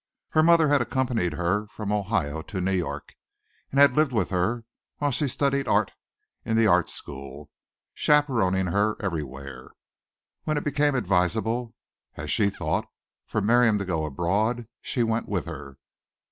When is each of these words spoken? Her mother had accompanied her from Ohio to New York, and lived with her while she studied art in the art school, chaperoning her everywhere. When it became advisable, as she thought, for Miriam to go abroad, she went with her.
Her 0.29 0.41
mother 0.41 0.69
had 0.69 0.81
accompanied 0.81 1.33
her 1.33 1.67
from 1.67 1.91
Ohio 1.91 2.41
to 2.41 2.59
New 2.59 2.71
York, 2.71 3.13
and 3.71 3.95
lived 3.95 4.11
with 4.11 4.31
her 4.31 4.65
while 4.97 5.11
she 5.11 5.27
studied 5.27 5.67
art 5.67 5.91
in 6.43 6.57
the 6.57 6.65
art 6.65 6.89
school, 6.89 7.51
chaperoning 7.93 8.65
her 8.65 8.97
everywhere. 8.99 9.73
When 10.43 10.57
it 10.57 10.63
became 10.63 10.95
advisable, 10.95 11.75
as 12.15 12.31
she 12.31 12.49
thought, 12.49 12.87
for 13.27 13.41
Miriam 13.41 13.77
to 13.77 13.85
go 13.85 14.03
abroad, 14.05 14.67
she 14.81 15.03
went 15.03 15.29
with 15.29 15.45
her. 15.45 15.77